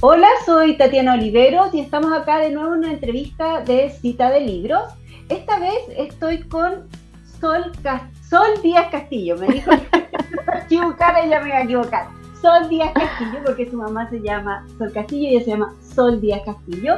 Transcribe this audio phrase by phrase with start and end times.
[0.00, 4.42] Hola, soy Tatiana Oliveros y estamos acá de nuevo en una entrevista de cita de
[4.42, 4.80] libros.
[5.28, 6.88] Esta vez estoy con
[7.40, 7.72] Sol,
[8.62, 9.36] Díaz Castillo.
[9.38, 10.08] Me dijo que
[10.66, 12.06] equivocar, ella me va a equivocar.
[12.40, 16.20] Sol Díaz Castillo, porque su mamá se llama Sol Castillo y ella se llama Sol
[16.20, 16.94] Díaz Castillo.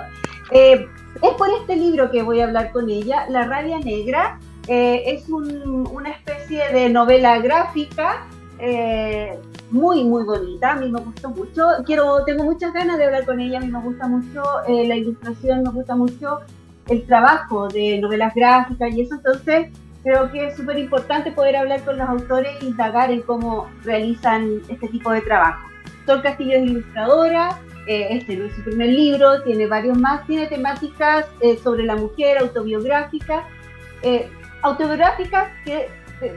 [0.51, 0.87] Eh,
[1.23, 4.39] es por este libro que voy a hablar con ella, La Rabia Negra.
[4.69, 8.27] Eh, es una especie de novela gráfica
[8.61, 9.39] eh,
[9.71, 10.73] muy, muy bonita.
[10.73, 11.67] A mí me gustó mucho.
[11.87, 13.59] Quiero, tengo muchas ganas de hablar con ella.
[13.59, 16.41] A mí me gusta mucho la ilustración, me gusta mucho
[16.89, 19.15] el trabajo de novelas gráficas y eso.
[19.15, 19.69] Entonces,
[20.03, 24.61] creo que es súper importante poder hablar con los autores e indagar en cómo realizan
[24.69, 25.69] este tipo de trabajo.
[26.07, 31.27] Sol Castillo es ilustradora, eh, este es su primer libro, tiene varios más, tiene temáticas
[31.41, 33.45] eh, sobre la mujer, autobiográficas,
[34.03, 34.29] eh,
[34.63, 35.89] autobiográficas que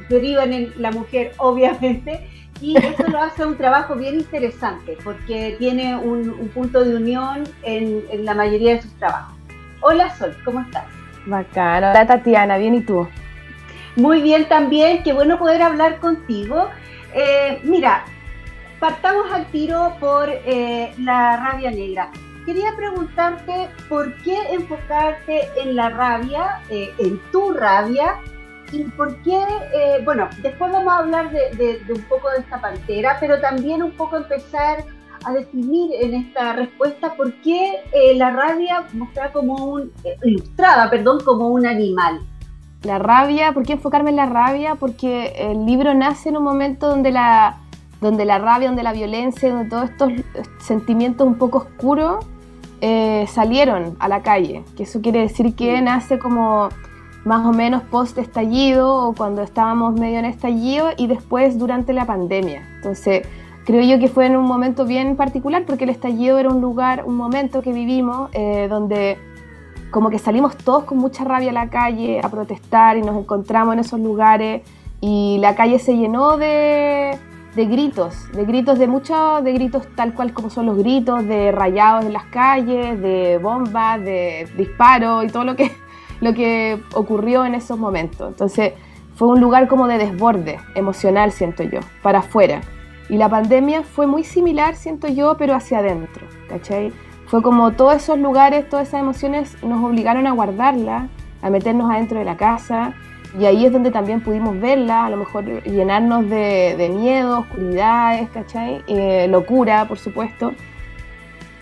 [0.09, 2.27] derivan en la mujer, obviamente,
[2.61, 8.03] y eso lo hace un trabajo bien interesante porque tiene un, punto de unión en,
[8.09, 9.35] en, la mayoría de sus trabajos.
[9.81, 10.85] Hola Sol, ¿cómo estás?
[11.25, 11.90] Bacano.
[11.90, 13.07] Hola Tatiana, ¿bien y tú?
[13.95, 16.70] Muy bien también, qué bueno poder hablar contigo.
[17.13, 18.05] Eh, mira,
[18.79, 22.09] partamos al tiro por eh, la rabia negra.
[22.45, 28.20] Quería preguntarte por qué enfocarte en la rabia, eh, en tu rabia,
[28.74, 29.40] y por qué,
[30.04, 34.18] bueno, después vamos a hablar de, un poco de esta pantera, pero también un poco
[34.18, 34.84] empezar
[35.26, 37.80] a definir en esta respuesta por qué
[38.15, 39.91] la rabia mostrada como un,
[40.24, 42.20] ilustrada, perdón, como un animal.
[42.84, 44.76] La rabia, ¿por qué enfocarme en la rabia?
[44.76, 47.58] Porque el libro nace en un momento donde la,
[48.02, 50.12] donde la rabia, donde la violencia, donde todos estos
[50.60, 52.26] sentimientos un poco oscuros
[52.82, 54.65] eh, salieron a la calle.
[54.76, 56.68] Que eso quiere decir que nace como
[57.26, 62.05] más o menos post estallido o cuando estábamos medio en estallido y después durante la
[62.05, 62.68] pandemia.
[62.76, 63.27] Entonces,
[63.65, 67.03] creo yo que fue en un momento bien particular porque el estallido era un lugar,
[67.06, 69.18] un momento que vivimos eh, donde
[69.91, 73.74] como que salimos todos con mucha rabia a la calle a protestar y nos encontramos
[73.74, 74.64] en esos lugares
[75.00, 77.20] y la calle se llenó de,
[77.56, 82.06] gritos, de gritos de muchos, de gritos tal cual como son los gritos, de rayados
[82.06, 85.72] en las calles, de bombas, de disparos y todo lo que,
[86.23, 88.28] lo que ocurrió en esos momentos.
[88.29, 88.73] Entonces
[89.16, 92.61] fue un lugar como de desborde emocional, siento yo, para afuera.
[93.09, 96.91] Y la pandemia fue muy similar, siento yo, pero hacia adentro, ¿cachai?
[97.28, 101.09] Fue como todos esos lugares, todas esas emociones nos obligaron a guardarlas,
[101.41, 102.94] a meternos adentro de la casa.
[103.40, 108.84] Y ahí es donde también pudimos verla, a lo mejor llenarnos de, miedo, oscuridades, ¿cachai?
[108.88, 110.53] Eh, locura, por supuesto.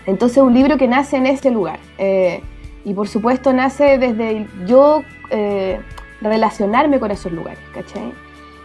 [0.06, 1.78] Entonces un libro que nace en ese lugar.
[1.98, 2.42] Eh,
[2.84, 5.80] y por supuesto nace desde yo eh,
[6.20, 8.12] relacionarme con esos lugares, ¿cachai?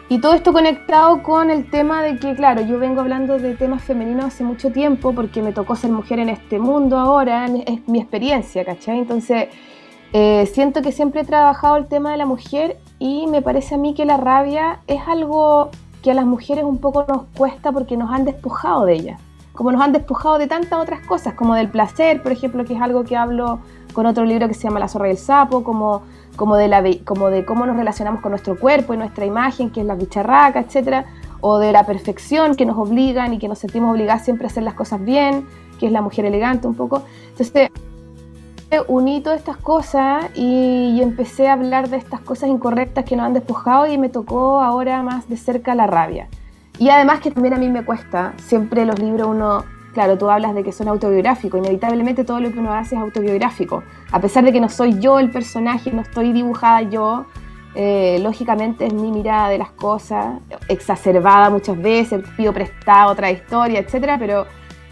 [0.10, 3.84] Y todo esto conectado con el tema de que, claro, yo vengo hablando de temas
[3.84, 8.00] femeninos hace mucho tiempo porque me tocó ser mujer en este mundo ahora, es mi
[8.00, 9.00] experiencia, ¿cachai?
[9.00, 9.50] Entonces,
[10.14, 13.78] eh, siento que siempre he trabajado el tema de la mujer y me parece a
[13.78, 17.98] mí que la rabia es algo que a las mujeres un poco nos cuesta porque
[17.98, 19.18] nos han despojado de ella,
[19.52, 22.82] como nos han despojado de tantas otras cosas, como del placer, por ejemplo, que es
[22.82, 23.60] algo que hablo
[23.98, 26.04] con otro libro que se llama La zorra y el sapo, como
[26.36, 29.82] como de, la, como de cómo nos relacionamos con nuestro cuerpo y nuestra imagen, que
[29.82, 31.06] es la bicharraca, etcétera,
[31.42, 34.62] o de la perfección que nos obligan y que nos sentimos obligadas siempre a hacer
[34.62, 35.48] las cosas bien,
[35.80, 37.02] que es la mujer elegante un poco.
[37.32, 37.72] Entonces,
[38.88, 43.26] uní todas estas cosas y, y, empecé a hablar de estas cosas incorrectas que nos
[43.26, 46.28] han despojado y me tocó ahora más de cerca la rabia.
[46.78, 49.64] Y además que también a mí me cuesta, siempre los libros uno
[49.98, 53.82] claro, tú hablas de que son autobiográficos, inevitablemente todo lo que uno hace es autobiográfico.
[54.12, 57.26] A pesar de que no soy yo el personaje, no estoy dibujada yo,
[57.74, 63.80] eh, lógicamente es mi mirada de las cosas, exacerbada muchas veces, pido prestado otra historia,
[63.80, 64.46] etcétera, pero,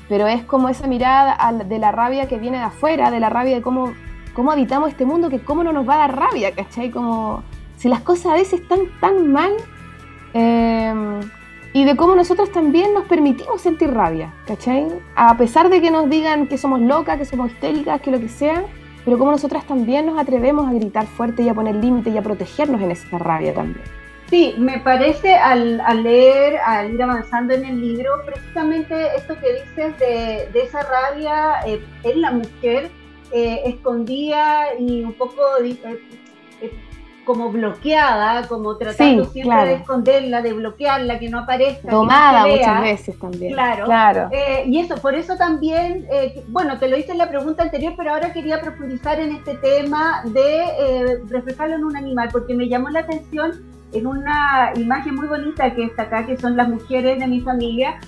[0.09, 3.53] pero es como esa mirada de la rabia que viene de afuera, de la rabia
[3.53, 3.93] de cómo,
[4.33, 6.89] cómo habitamos este mundo, que cómo no nos va a dar rabia, ¿cachai?
[6.89, 7.43] Como
[7.77, 9.51] si las cosas a veces están tan mal.
[10.33, 11.21] Eh,
[11.75, 14.87] y de cómo nosotros también nos permitimos sentir rabia, ¿cachai?
[15.13, 18.29] A pesar de que nos digan que somos locas, que somos histéricas, que lo que
[18.29, 18.63] sea,
[19.03, 22.21] pero cómo nosotras también nos atrevemos a gritar fuerte y a poner límites y a
[22.21, 23.83] protegernos en esa rabia también.
[24.29, 29.99] Sí, me parece al, leer, al ir avanzando en el libro, precisamente esto que dices
[29.99, 32.89] de, esa rabia eh, en la mujer
[33.33, 35.77] eh, escondida y un poco eh,
[37.25, 41.89] como bloqueada, como tratando siempre de esconderla, de bloquearla, que no aparezca.
[41.89, 43.53] Tomada muchas veces también.
[43.53, 43.85] Claro.
[43.85, 44.29] claro.
[44.31, 47.93] Eh, y eso, por eso también, eh, bueno, te lo hice en la pregunta anterior,
[47.97, 52.69] pero ahora quería profundizar en este tema de eh, reflejarlo en un animal, porque me
[52.69, 53.63] llamó la atención
[53.93, 57.99] en una imagen muy bonita que está acá, que son las mujeres de mi familia,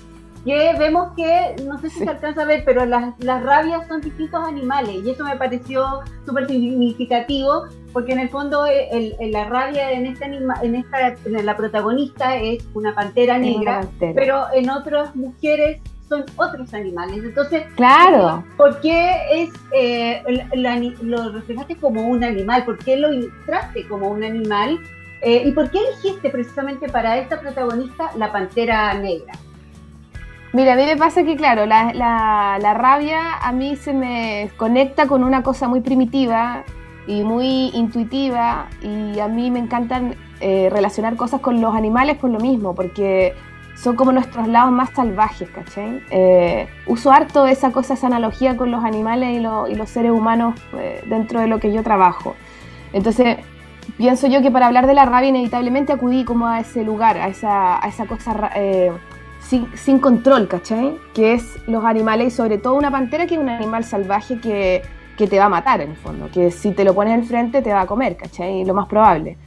[0.44, 4.00] que vemos que, no sé si se alcanza a ver, pero las, las rabias son
[4.00, 9.44] distintos animales y eso me pareció súper significativo porque en el fondo eh, el, la
[9.44, 13.80] rabia en este anima, en esta en la protagonista es una pantera negra,
[14.14, 17.22] pero en otras mujeres son otros animales.
[17.22, 18.44] Entonces, claro.
[18.56, 20.22] ¿por qué es eh,
[21.02, 22.64] lo reflejaste como un animal?
[22.64, 24.78] ¿Por qué lo ilustraste como un animal?
[25.20, 29.34] Eh, ¿Y por qué elegiste precisamente para esta protagonista la pantera negra?
[30.52, 35.06] Mira, a mí me pasa que, claro, la, la, rabia a mí se me conecta
[35.06, 36.64] con una cosa muy primitiva
[37.06, 42.30] y muy intuitiva y a mí me encantan eh, relacionar cosas con los animales por
[42.30, 43.34] lo mismo, porque
[43.76, 46.02] son como nuestros lados más salvajes, ¿cachai?
[46.10, 51.02] Eh, uso harto esa cosa, esa analogía con los animales y, los seres humanos eh,
[51.06, 52.36] dentro de lo que yo trabajo.
[52.94, 53.36] Entonces,
[53.98, 57.28] pienso yo que para hablar de la rabia inevitablemente acudí como a ese lugar, a
[57.28, 58.50] esa, a esa cosa
[59.40, 60.98] sin, control, ¿cachai?
[61.14, 64.82] Que es los animales y sobre todo una pantera que es un animal salvaje que,
[65.16, 67.72] que te va a matar en el fondo, que si te lo pones enfrente te
[67.72, 68.64] va a comer, ¿cachai?
[68.64, 69.38] Lo más probable.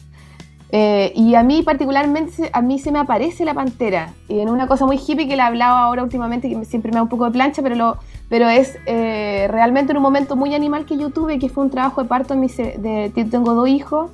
[0.73, 4.13] Eh, y a mí particularmente, a mí se me aparece la pantera.
[4.29, 6.95] Y en una cosa muy hippie que le he hablado ahora últimamente, que siempre me
[6.95, 7.97] da un poco de plancha, pero,
[8.29, 11.69] pero es eh, realmente en un momento muy animal que yo tuve, que fue un
[11.69, 12.33] trabajo de parto.
[12.33, 14.11] En mi, tengo dos hijos,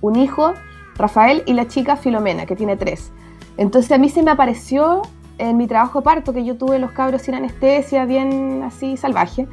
[0.00, 0.54] un hijo,
[0.96, 3.12] Rafael, y la chica Filomena, que tiene tres.
[3.56, 5.02] Entonces a mí se me apareció
[5.38, 9.46] en mi trabajo de parto, que yo tuve los cabros sin anestesia, bien así salvaje.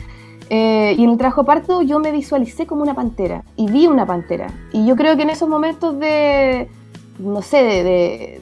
[0.50, 4.06] Eh, y en el trabajo parto yo me visualicé como una pantera y vi una
[4.06, 4.48] pantera.
[4.72, 6.70] Y yo creo que en esos momentos de,
[7.20, 7.58] no sé,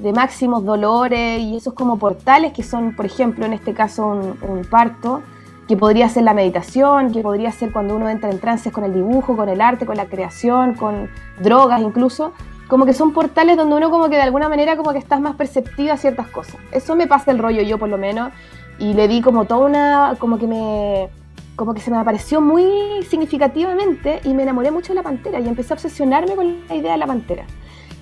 [0.01, 4.65] de, máximos dolores y esos como portales que son, por ejemplo, en este caso un,
[4.69, 5.21] parto,
[5.67, 8.93] que podría ser la meditación, que podría ser cuando uno entra en trances con el
[8.93, 11.09] dibujo, con el arte, con la creación, con
[11.39, 12.33] drogas incluso,
[12.71, 15.35] como que son portales donde uno como que de alguna manera como que estás más
[15.35, 16.55] perceptiva a ciertas cosas.
[16.71, 18.31] Eso me pasa el rollo yo por lo menos
[18.79, 21.09] y le di como toda una, como que me
[21.57, 25.49] como que se me apareció muy significativamente y me enamoré mucho de la pantera y
[25.49, 27.43] empecé a obsesionarme con la idea de la pantera.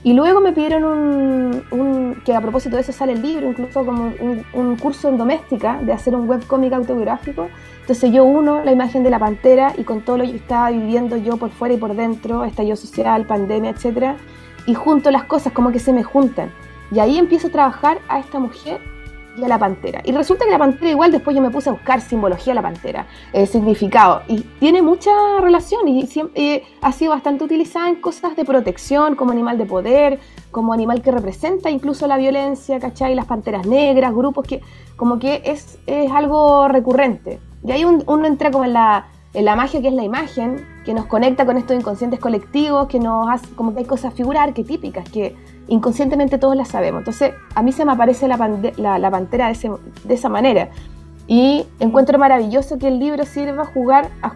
[0.04, 4.14] Y luego me pidieron un, que a propósito de eso sale el libro, incluso como
[4.54, 7.48] un, curso en doméstica de hacer un webcómic autobiográfico.
[7.82, 11.18] Entonces yo uno la imagen de la pantera y con todo lo que estaba viviendo
[11.18, 14.16] yo por fuera y por dentro, estallido social, pandemia, etc.
[14.66, 16.52] Y junto las cosas como que se me juntan.
[16.92, 18.82] Y ahí empiezo a trabajar a esta mujer
[19.44, 20.02] a la pantera.
[20.04, 22.62] Y resulta que la pantera igual después yo me puse a buscar simbología de la
[22.62, 25.12] pantera, eh, significado, y tiene mucha
[25.42, 30.20] relación y siempre, ha sido bastante utilizada en cosas de protección, como animal de poder,
[30.52, 33.16] como animal que representa incluso la violencia, ¿cachai?
[33.16, 34.62] Las panteras negras, grupos que
[34.96, 37.40] como que es, es algo recurrente.
[37.64, 41.06] Y ahí uno entra como en la, la magia que es la imagen, que nos
[41.06, 45.08] conecta con estos inconscientes colectivos, que nos hace como que hay cosas figurar, que típicas,
[45.08, 45.36] que
[45.68, 47.00] inconscientemente todos las sabemos.
[47.00, 50.70] Entonces, a mí se me aparece la, pantera de, esa manera.
[51.28, 53.70] Y encuentro maravilloso que el libro sirva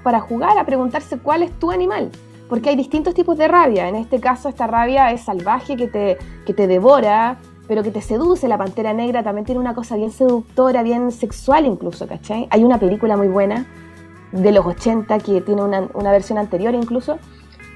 [0.03, 2.11] para jugar, a preguntarse cuál es tu animal.
[2.47, 3.87] Porque hay distintos tipos de rabia.
[3.87, 7.37] En este caso, esta rabia es salvaje, que te, que te devora,
[7.67, 8.47] pero que te seduce.
[8.47, 12.47] La pantera negra también tiene una cosa bien seductora, bien sexual incluso, ¿cachai?
[12.51, 13.65] Hay una película muy buena
[14.33, 17.19] de los 80 que tiene una, una versión anterior incluso,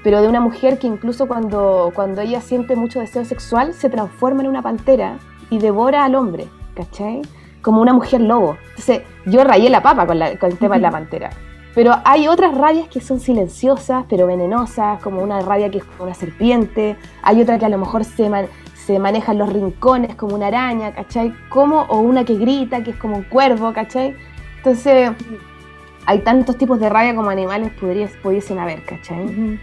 [0.02, 4.42] pero de una mujer que incluso cuando, cuando ella siente mucho deseo sexual se transforma
[4.42, 5.18] en una pantera
[5.50, 7.22] y devora al hombre, ¿cachai?
[7.62, 8.56] Como una mujer lobo.
[8.70, 11.30] Entonces, yo rayé la papa con, el tema de la pantera.
[11.74, 16.04] Pero hay otras rabias que son silenciosas, pero venenosas, como una rabia que es como
[16.04, 16.96] una serpiente.
[17.22, 18.30] Hay otra que a lo mejor se,
[18.74, 21.34] se maneja en los rincones, como una araña, ¿cachai?
[21.48, 24.16] Como, o una que grita, que es como un cuervo, ¿cachai?
[24.56, 25.12] Entonces,
[26.08, 27.70] hay tantos tipos de rabia como animales
[28.22, 29.58] pudiesen haber, ¿cachai?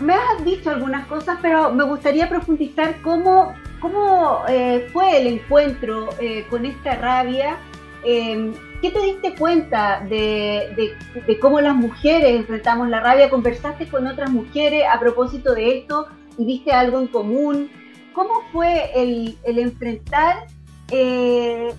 [0.00, 6.10] me has dicho algunas cosas, pero me gustaría profundizar cómo, cómo eh, fue el encuentro
[6.20, 7.56] eh, con esta rabia.
[8.04, 10.94] Em, ¿Qué te diste cuenta de,
[11.40, 13.30] cómo las mujeres enfrentamos la rabia?
[13.30, 17.70] ¿Conversaste con otras mujeres a propósito de esto y viste algo en común?
[18.12, 20.48] ¿Cómo fue el, enfrentar
[20.90, 21.72] eh,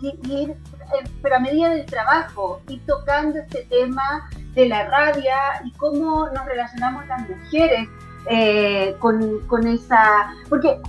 [0.00, 0.77] pero
[1.32, 7.06] a medida del trabajo, y tocando este tema de la rabia y cómo nos relacionamos
[7.06, 7.88] las mujeres
[8.30, 10.34] eh, con, esa...
[10.48, 10.80] Porque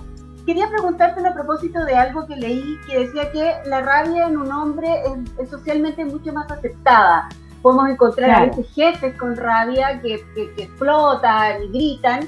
[0.45, 4.51] quería preguntarte a propósito de algo que leí que decía que la rabia en un
[4.51, 4.89] hombre
[5.37, 7.29] es, socialmente mucho más aceptada.
[7.61, 12.27] Podemos encontrar a veces jefes con rabia que, que explotan y gritan,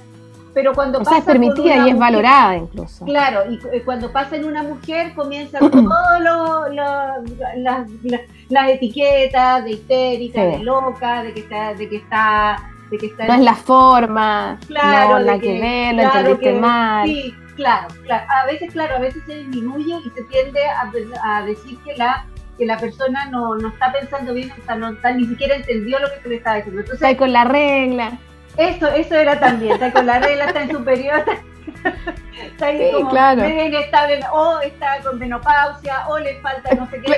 [0.54, 3.06] pero cuando o pasa es permitida y es valorada incluso.
[3.06, 6.22] Claro, y eh, cuando pasa en una mujer comienzan todas
[8.50, 13.28] las, etiquetas de histérica, de loca, de que está, de que está, de que está
[13.28, 17.08] no es la forma, claro, no, la que, ve, lo entendiste mal.
[17.08, 18.26] Sí, Claro, claro.
[18.30, 20.62] A veces, claro, a veces se disminuye y se tiende
[21.24, 22.26] a, decir que la
[22.58, 26.00] que la persona no, no está pensando bien, o sea, no está, ni siquiera entendió
[26.00, 26.82] lo que se le estaba diciendo.
[26.82, 28.20] Entonces, está con la regla.
[28.58, 31.24] Eso, eso era también, está con la regla, está en superior,
[32.44, 33.48] está, ahí como claro.
[33.48, 37.18] inestable, o está con menopausia, o le falta no sé qué.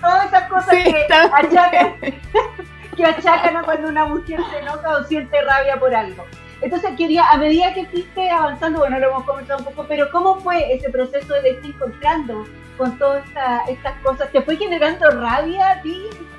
[0.00, 1.94] Todas esas cosas que, achacan,
[2.96, 6.24] que achacan a cuando una mujer se enoja o siente rabia por algo.
[6.60, 10.36] Entonces quería, a medida que fuiste avanzando, bueno, lo hemos comentado un poco, pero ¿cómo
[10.40, 12.44] fue ese proceso de irte encontrando
[12.76, 13.24] con todas
[13.68, 14.30] estas cosas?
[14.30, 15.96] ¿Te fue generando rabia a ti?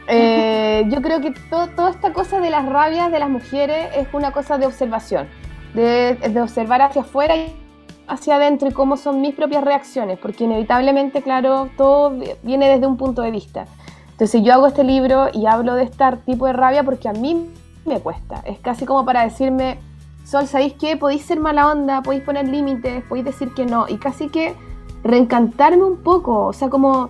[0.07, 4.31] Eh, yo creo que toda esta cosa de las rabias de las mujeres es una
[4.31, 5.27] cosa de observación,
[5.73, 7.53] de, de observar hacia afuera y
[8.07, 12.13] hacia adentro y cómo son mis propias reacciones, porque inevitablemente, claro, todo
[12.43, 13.65] viene desde un punto de vista.
[14.11, 17.49] Entonces yo hago este libro y hablo de este tipo de rabia porque a mí
[17.85, 18.41] me cuesta.
[18.45, 19.79] Es casi como para decirme,
[20.23, 20.95] Sol, ¿sabéis qué?
[20.95, 23.87] Podéis ser mala onda, podéis poner límites, podéis decir que no.
[23.89, 24.55] Y casi que
[25.03, 27.09] reencantarme un poco, o sea, como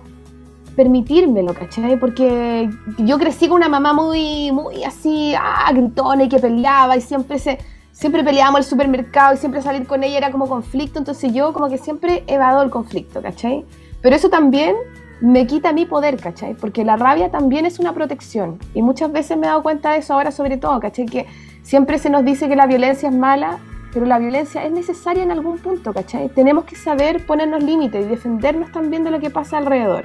[0.76, 1.98] permitírmelo, ¿cachai?
[1.98, 7.00] Porque yo crecí con una mamá muy, muy así, ah, gritona y que peleaba y
[7.00, 7.58] siempre se,
[7.92, 11.68] siempre peleábamos el supermercado y siempre salir con ella era como conflicto, entonces yo como
[11.68, 13.64] que siempre evado el conflicto, ¿cachai?
[14.02, 14.74] Pero eso también
[15.20, 16.54] me quita mi poder, ¿cachai?
[16.54, 19.98] Porque la rabia también es una protección y muchas veces me he dado cuenta de
[19.98, 21.06] eso ahora sobre todo, ¿cachai?
[21.06, 21.26] Que
[21.64, 23.58] Siempre se nos dice que la violencia es mala,
[23.94, 26.28] pero la violencia es necesaria en algún punto, ¿cachai?
[26.28, 30.04] Tenemos que saber ponernos límites y defendernos también de lo que pasa alrededor.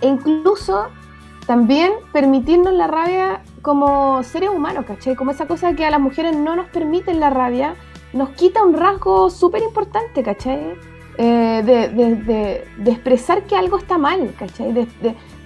[0.00, 0.86] E incluso
[1.46, 5.16] también permitirnos la rabia como seres humanos, ¿cachai?
[5.16, 7.74] Como esa cosa que a las mujeres no nos permiten la rabia,
[8.12, 10.78] nos quita un rasgo súper importante, ¿cachai?
[11.18, 14.72] Eh, de, expresar que algo está mal, ¿cachai?
[14.72, 14.86] De,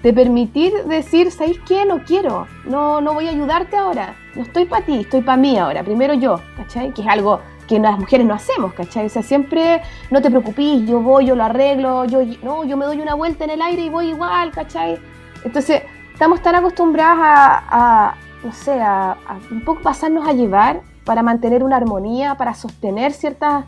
[0.03, 1.85] de permitir decir, ¿sabéis qué?
[1.85, 5.59] No quiero, no, no voy a ayudarte ahora, no estoy para ti, estoy para mí
[5.59, 6.93] ahora, primero yo, ¿cachai?
[6.95, 9.07] Que es algo que las mujeres no hacemos, ¿cachai?
[9.07, 12.87] O sea, siempre no te preocupes, yo voy, yo lo arreglo, yo, no, yo me
[12.87, 14.99] doy una vuelta en el aire y voy igual, ¿cachai?
[15.45, 19.17] Entonces, estamos tan acostumbradas a, no sé, a,
[19.51, 23.65] un poco pasarnos a llevar para mantener una armonía, para sostener ciertas,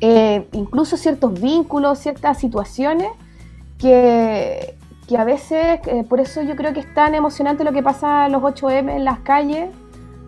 [0.00, 3.10] eh, incluso ciertos vínculos, ciertas situaciones,
[3.78, 4.78] que,
[5.10, 8.26] que a veces, eh, por eso yo creo que es tan emocionante lo que pasa
[8.26, 9.68] a los 8M en las calles,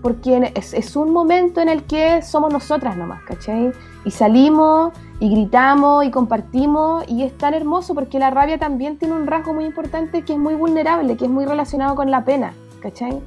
[0.02, 3.70] porque es, un momento en el que somos nosotras nomás, ¿cachai?
[4.04, 9.14] Y salimos y gritamos y compartimos y es tan hermoso porque la rabia también tiene
[9.14, 12.52] un rasgo muy importante que es muy vulnerable, que es muy relacionado con la pena,
[12.80, 13.22] ¿cachai?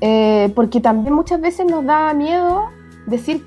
[0.00, 2.68] Eh, porque también muchas veces nos da miedo
[3.06, 3.44] decir,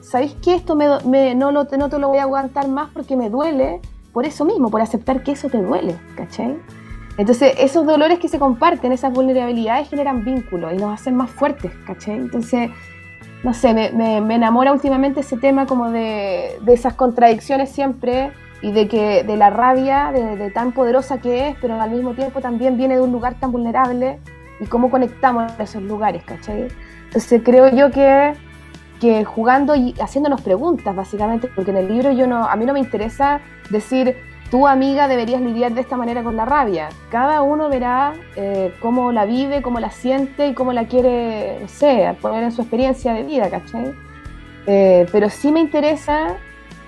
[0.00, 0.56] ¿sabéis qué?
[0.56, 0.88] Esto me,
[1.36, 3.80] no, no, no te lo voy a aguantar más porque me duele,
[4.12, 6.58] por eso mismo, por aceptar que eso te duele, ¿cachai?
[7.18, 11.72] Entonces, esos dolores que se comparten, esas vulnerabilidades generan vínculos y nos hacen más fuertes,
[11.84, 12.14] ¿cachai?
[12.14, 12.70] Entonces,
[13.42, 18.30] no sé, me, enamora últimamente ese tema como de, esas contradicciones siempre
[18.62, 22.40] y de que de la rabia, de, tan poderosa que es, pero al mismo tiempo
[22.40, 24.20] también viene de un lugar tan vulnerable
[24.60, 26.68] y cómo conectamos esos lugares, ¿cachai?
[27.06, 28.34] Entonces creo yo que,
[29.00, 32.74] que jugando y haciéndonos preguntas, básicamente, porque en el libro yo no, a mí no
[32.74, 34.16] me interesa decir
[34.50, 36.88] tu amiga deberías lidiar de esta manera con la rabia.
[37.10, 41.68] Cada uno verá eh, cómo la vive, cómo la siente y cómo la quiere, no
[41.68, 43.92] sé, poner en su experiencia de vida, ¿cachai?
[44.66, 46.36] Eh, pero sí me interesa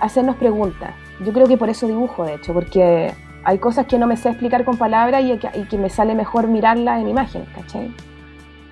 [0.00, 0.94] hacernos preguntas.
[1.24, 3.12] Yo creo que por eso dibujo, de hecho, porque
[3.44, 6.48] hay cosas que no me sé explicar con palabras y, y que me sale mejor
[6.48, 7.92] mirarlas en imágenes, ¿cachai?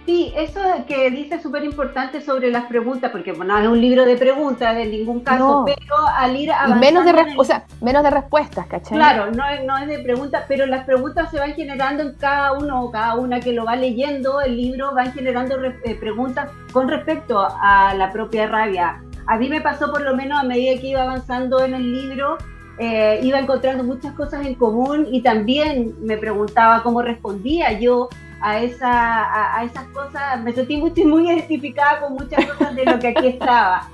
[0.09, 3.79] Sí, eso que dice es súper importante sobre las preguntas, porque bueno, no es un
[3.79, 6.81] libro de preguntas en ningún caso, pero al ir avanzando...
[6.81, 8.97] menos de, o sea, menos de respuestas, ¿cachai?
[8.97, 12.53] Claro, no es, no es de preguntas, pero las preguntas se van generando en cada
[12.53, 16.89] uno o cada una que lo va leyendo, el libro van generando eh, preguntas con
[16.89, 19.03] respecto a la propia rabia.
[19.27, 22.39] A mí me pasó por lo menos a medida que iba avanzando en el libro,
[22.79, 28.09] eh, iba encontrando muchas cosas en común y también me preguntaba cómo respondía yo
[28.41, 32.99] a, esa, a, esas cosas, me sentí muy, muy identificada con muchas cosas de lo
[32.99, 33.89] que aquí estaba.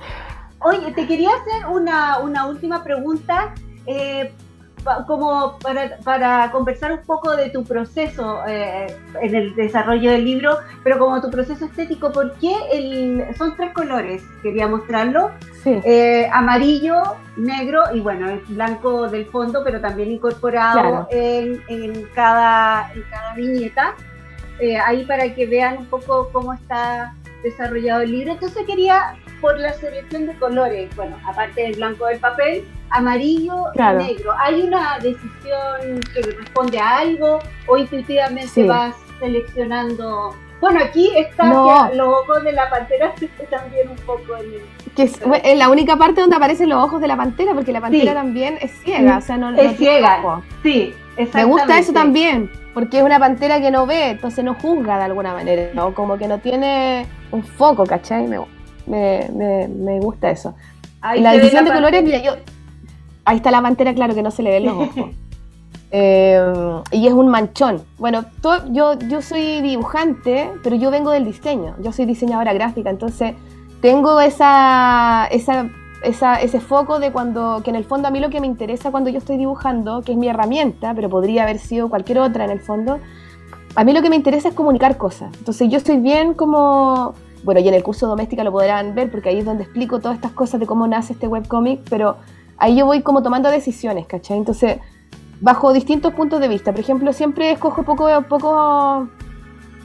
[0.59, 3.53] Oye, te quería hacer una, una última pregunta,
[3.85, 4.31] eh,
[5.07, 8.87] como para, para, conversar un poco de tu proceso eh,
[9.21, 13.73] en el desarrollo del libro, pero como tu proceso estético, ¿por qué el, son tres
[13.73, 14.23] colores?
[14.43, 15.31] Quería mostrarlo.
[15.65, 17.01] Eh, amarillo,
[17.35, 23.33] negro y bueno, el blanco del fondo, pero también incorporado en, en, cada, en cada
[23.33, 23.95] viñeta.
[24.59, 28.33] Eh, ahí para que vean un poco cómo está desarrollado el libro.
[28.33, 33.79] Entonces quería, por la selección de colores, bueno, aparte del blanco del papel, amarillo y
[33.79, 34.33] negro.
[34.39, 41.45] ¿Hay una decisión que responde a algo o intuitivamente vas seleccionando Bueno, aquí está
[41.93, 43.13] los ojos de la pantera
[43.49, 44.61] también un poco en
[44.95, 48.13] Que es, la única parte donde aparecen los ojos de la pantera, porque la pantera
[48.13, 50.41] también es ciega, o sea, no, es ciega.
[50.63, 50.95] Sí,
[51.33, 55.03] Me gusta eso también, porque es una pantera que no ve, entonces no juzga de
[55.03, 55.93] alguna manera, ¿no?
[55.93, 58.27] Como que no tiene un foco, ¿cachai?
[58.27, 58.39] Me,
[59.33, 60.55] me, me, gusta eso.
[61.15, 62.33] y la decisión de colores, mira, yo...
[63.23, 65.09] Ahí está la pantera, claro que no se le ven los ojos.
[65.97, 67.81] Eh, y es un manchón.
[67.97, 68.25] Bueno,
[68.71, 71.75] yo, yo soy dibujante, pero yo vengo del diseño.
[71.79, 73.33] Yo soy diseñadora gráfica, entonces
[73.81, 75.69] tengo esa, esa,
[76.05, 79.09] ese foco de cuando, que en el fondo a mí lo que me interesa cuando
[79.09, 82.59] yo estoy dibujando, que es mi herramienta, pero podría haber sido cualquier otra en el
[82.59, 82.99] fondo,
[83.75, 85.33] a mí lo que me interesa es comunicar cosas.
[85.37, 89.29] Entonces yo estoy bien como, bueno, y en el curso doméstica lo podrán ver, porque
[89.29, 92.17] ahí es donde explico todas estas cosas de cómo nace este webcomic, pero
[92.57, 94.37] ahí yo voy como tomando decisiones, ¿cachai?
[94.37, 94.79] Entonces
[95.41, 96.71] bajo distintos puntos de vista.
[96.71, 99.09] Por ejemplo, siempre escojo poco, poco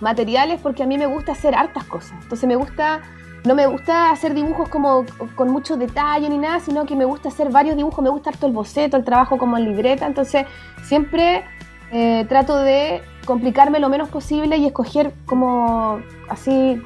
[0.01, 2.15] materiales porque a mí me gusta hacer hartas cosas.
[2.23, 3.03] Entonces me gusta,
[3.45, 5.05] no me gusta hacer dibujos como
[5.35, 8.47] con mucho detalle ni nada, sino que me gusta hacer varios dibujos, me gusta harto
[8.47, 10.07] el boceto, el trabajo como en libreta.
[10.07, 10.47] Entonces
[10.83, 11.45] siempre
[11.91, 16.83] eh, trato de complicarme lo menos posible y escoger como así,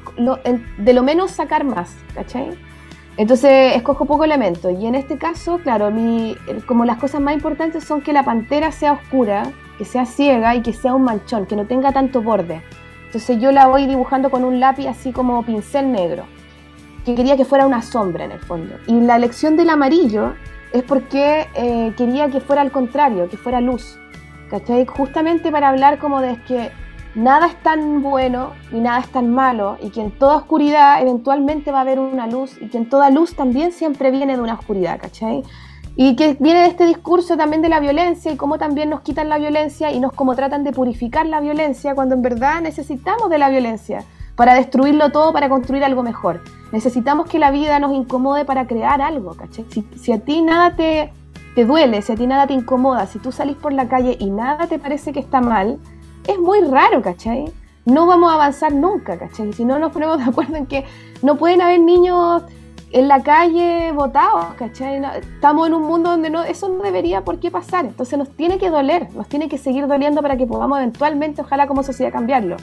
[0.77, 2.57] de lo menos sacar más, ¿cachai?
[3.17, 6.35] Entonces escojo poco elemento y en este caso, claro, mi,
[6.65, 10.61] como las cosas más importantes son que la pantera sea oscura, que sea ciega y
[10.61, 12.61] que sea un manchón, que no tenga tanto borde.
[13.05, 16.25] Entonces yo la voy dibujando con un lápiz así como pincel negro,
[17.05, 18.75] que quería que fuera una sombra en el fondo.
[18.87, 20.33] Y la elección del amarillo
[20.73, 23.99] es porque eh, quería que fuera al contrario, que fuera luz.
[24.49, 24.85] ¿Cachai?
[24.85, 26.71] Justamente para hablar como de que
[27.15, 31.71] nada es tan bueno ni nada es tan malo y que en toda oscuridad eventualmente
[31.71, 34.55] va a haber una luz y que en toda luz también siempre viene de una
[34.55, 35.43] oscuridad, ¿cachai?
[35.95, 39.29] Y que viene de este discurso también de la violencia y cómo también nos quitan
[39.29, 43.37] la violencia y nos como tratan de purificar la violencia cuando en verdad necesitamos de
[43.37, 44.03] la violencia
[44.35, 46.41] para destruirlo todo, para construir algo mejor.
[46.71, 49.65] Necesitamos que la vida nos incomode para crear algo, ¿cachai?
[49.69, 51.11] Si, si a ti nada te,
[51.55, 54.29] te duele, si a ti nada te incomoda, si tú salís por la calle y
[54.29, 55.79] nada te parece que está mal,
[56.27, 57.51] es muy raro, ¿cachai?
[57.85, 59.53] No vamos a avanzar nunca, ¿cachai?
[59.53, 60.85] Si no nos ponemos de acuerdo en que
[61.21, 62.43] no pueden haber niños
[62.95, 65.03] en la calle votados, ¿cachai?
[65.19, 67.83] estamos en un mundo donde no, eso no debería por qué pasar.
[67.83, 71.67] Entonces nos tiene que doler, nos tiene que seguir doliendo para que podamos eventualmente, ojalá
[71.67, 72.55] como sociedad, cambiarlo.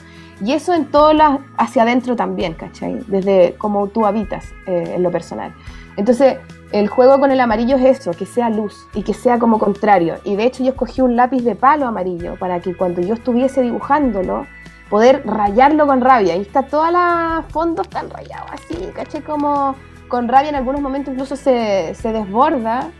[0.43, 3.01] Y eso en todas hacia adentro también, ¿cachai?
[3.05, 5.53] Desde cómo tú habitas eh, en lo personal.
[5.97, 6.37] Entonces,
[6.71, 10.15] el juego con el amarillo es eso, que sea luz y que sea como contrario.
[10.23, 13.61] Y de hecho yo escogí un lápiz de palo amarillo para que cuando yo estuviese
[13.61, 14.47] dibujándolo,
[14.93, 16.35] poder rayarlo con rabia.
[16.35, 19.75] Y está toda la fondo están rayados así, caché como
[20.07, 22.91] con rabia en algunos momentos incluso se, desborda,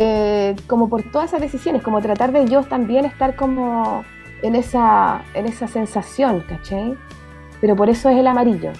[0.00, 4.04] eh, como por todas esas decisiones, como tratar de yo también estar como
[4.42, 6.96] en esa, en esa sensación, ¿caché?
[7.60, 8.72] Pero por eso es el amarillo.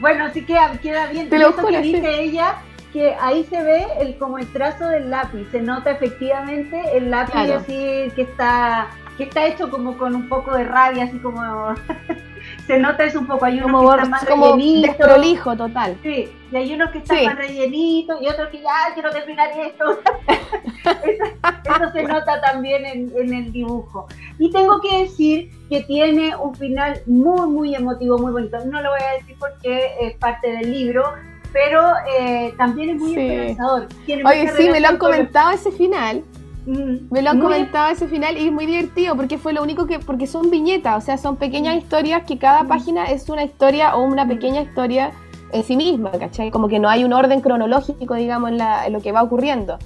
[0.00, 1.28] Bueno, sí queda, queda bien.
[1.28, 2.62] Te lo que dice ella
[2.94, 7.50] que ahí se ve el como el trazo del lápiz, se nota efectivamente el lápiz
[7.50, 11.40] así que está que está hecho como con un poco de rabia, así como
[12.66, 15.96] se nota eso un poco, hay unos que están más como desprolijo total.
[16.02, 19.98] Sí, y hay unos que están más rellenitos y otros que ya quiero terminar esto.
[20.84, 24.06] eso, se nota también en, en, el dibujo.
[24.38, 28.58] Y tengo que decir que tiene un final muy, muy emotivo, muy bonito.
[28.64, 31.12] No lo voy a decir porque es parte del libro,
[31.52, 31.82] pero
[32.18, 33.88] eh, también es muy esperanzador.
[34.26, 36.22] Oye, sí, me lo han comentado ese final.
[36.66, 39.86] Mm, me lo han comentado ese final y es muy divertido porque fue lo único
[39.86, 41.78] que, porque son viñetas, o sea, son pequeñas mm.
[41.78, 42.68] historias que cada mm.
[42.68, 45.12] página es una historia o una pequeña historia
[45.52, 46.50] en sí misma, ¿cachai?
[46.50, 49.78] Como que no hay un orden cronológico, digamos, en, la, en lo que va ocurriendo.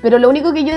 [0.00, 0.74] Pero lo único que yo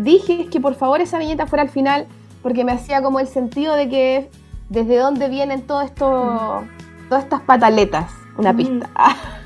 [0.00, 2.06] dije es que por favor esa viñeta fuera al final
[2.42, 4.30] porque me hacía como el sentido de que
[4.68, 6.64] desde dónde vienen todo esto,
[7.08, 8.88] todas estas pataletas una pista.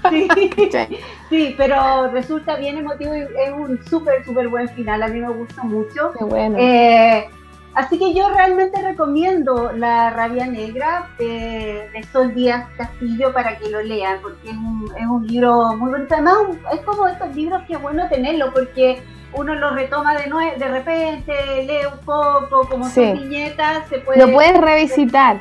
[1.30, 1.54] Sí.
[1.56, 5.02] pero resulta bien emotivo y es un súper, súper buen final.
[5.02, 6.12] A mí me gusta mucho.
[6.18, 6.56] Qué bueno.
[6.58, 7.28] Eh,
[7.74, 13.82] así que yo realmente recomiendo La Rabia Negra de, Sol Díaz Castillo para que lo
[13.82, 16.14] lean, porque es un, es un libro muy bonito.
[16.14, 16.36] Además,
[16.72, 21.32] es como estos libros que es bueno tenerlo, porque uno lo retoma de, de repente,
[21.64, 24.26] lee un poco, como son viñetas, se puede...
[24.26, 25.40] Lo puedes revisitar.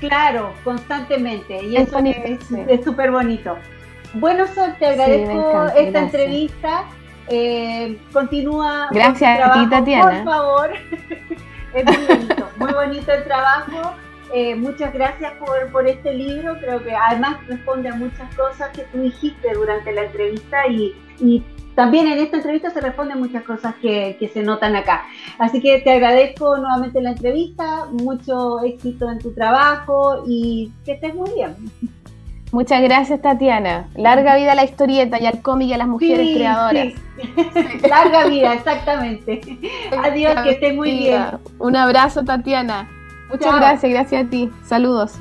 [0.00, 1.64] Claro, constantemente.
[1.64, 3.56] Y eso es súper bonito.
[4.14, 6.84] Bueno, Sol, te agradezco esta entrevista.
[7.28, 8.88] Eh, continúa.
[8.90, 10.24] Gracias a ti, Tatiana.
[10.24, 10.70] Por favor.
[11.74, 13.94] es muy bonito, muy bonito el trabajo.
[14.32, 16.58] Eh, muchas gracias por, por este libro.
[16.60, 21.42] Creo que además responde a muchas cosas que tú dijiste durante la entrevista y, y
[21.74, 25.04] también en esta entrevista se responden muchas cosas que, que, se notan acá.
[25.38, 31.14] Así que te agradezco nuevamente la entrevista, mucho éxito en tu trabajo y que estés
[31.14, 31.56] muy bien.
[32.54, 33.88] Muchas gracias, Tatiana.
[33.96, 36.94] Larga vida a la historieta y al cómic y a las mujeres creadoras.
[37.90, 39.40] Larga vida, exactamente.
[40.04, 41.20] Adiós, que estés muy bien.
[41.58, 42.88] Un abrazo, Tatiana.
[43.28, 44.52] Muchas gracias, gracias a ti.
[44.62, 45.18] Saludos.